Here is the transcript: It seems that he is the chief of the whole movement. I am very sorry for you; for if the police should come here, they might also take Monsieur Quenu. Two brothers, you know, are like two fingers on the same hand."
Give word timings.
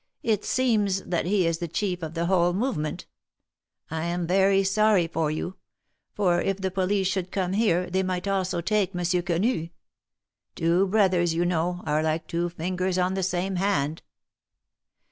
It 0.23 0.43
seems 0.43 1.03
that 1.03 1.27
he 1.27 1.45
is 1.45 1.59
the 1.59 1.67
chief 1.67 2.01
of 2.01 2.15
the 2.15 2.25
whole 2.25 2.53
movement. 2.53 3.05
I 3.91 4.05
am 4.05 4.25
very 4.25 4.63
sorry 4.63 5.05
for 5.05 5.29
you; 5.29 5.57
for 6.11 6.41
if 6.41 6.57
the 6.57 6.71
police 6.71 7.05
should 7.07 7.29
come 7.31 7.53
here, 7.53 7.87
they 7.87 8.01
might 8.01 8.27
also 8.27 8.61
take 8.61 8.95
Monsieur 8.95 9.21
Quenu. 9.21 9.69
Two 10.55 10.87
brothers, 10.87 11.35
you 11.35 11.45
know, 11.45 11.83
are 11.85 12.01
like 12.01 12.25
two 12.25 12.49
fingers 12.49 12.97
on 12.97 13.13
the 13.13 13.21
same 13.21 13.57
hand." 13.57 14.01